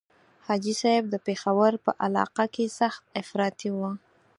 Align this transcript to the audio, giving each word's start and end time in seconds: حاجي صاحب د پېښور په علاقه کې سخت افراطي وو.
حاجي 0.45 0.73
صاحب 0.81 1.05
د 1.09 1.15
پېښور 1.27 1.71
په 1.83 1.91
علاقه 2.05 2.45
کې 2.53 2.65
سخت 2.79 3.03
افراطي 3.21 3.69
وو. 3.73 3.91